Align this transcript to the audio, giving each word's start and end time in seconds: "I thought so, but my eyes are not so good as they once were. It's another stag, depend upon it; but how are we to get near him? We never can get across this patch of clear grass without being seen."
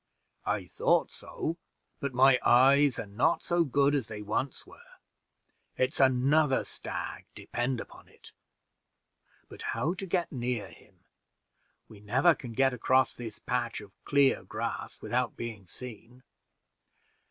"I 0.47 0.65
thought 0.65 1.11
so, 1.11 1.57
but 1.99 2.11
my 2.11 2.39
eyes 2.41 2.97
are 2.97 3.05
not 3.05 3.43
so 3.43 3.63
good 3.63 3.93
as 3.93 4.07
they 4.07 4.23
once 4.23 4.65
were. 4.65 4.81
It's 5.77 5.99
another 5.99 6.63
stag, 6.63 7.27
depend 7.35 7.79
upon 7.79 8.07
it; 8.07 8.31
but 9.47 9.61
how 9.77 9.83
are 9.83 9.89
we 9.91 9.95
to 9.97 10.05
get 10.07 10.31
near 10.31 10.69
him? 10.71 11.01
We 11.87 11.99
never 11.99 12.33
can 12.33 12.53
get 12.53 12.73
across 12.73 13.13
this 13.13 13.37
patch 13.37 13.79
of 13.79 13.91
clear 14.03 14.43
grass 14.43 14.99
without 15.01 15.37
being 15.37 15.67
seen." 15.67 16.23